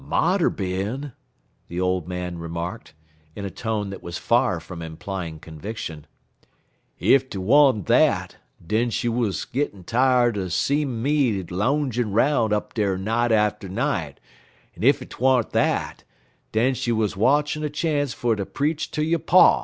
[0.03, 1.11] "Mought er bin,"
[1.67, 2.95] the old man remarked,
[3.35, 6.07] in a tone that was far from implying conviction.
[6.99, 12.73] "Ef 't wa'n't dat, den she wuz gittin' tired er seem' me lounjun' 'roun' up
[12.73, 14.19] dar night atter night,
[14.75, 16.03] en ef 't wa'n't dat,
[16.51, 19.59] den she wuz watchin' a chance fer ter preach ter yo' pa.